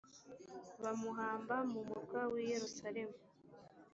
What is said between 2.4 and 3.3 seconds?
yerusalemu